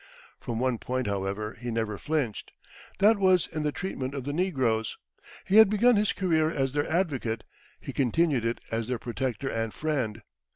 [0.39, 2.53] From one point, however, he never flinched;
[2.97, 4.97] that was in the treatment of the negroes.
[5.45, 7.43] He had begun his career as their advocate,
[7.79, 10.23] he continued it as their protector and friend.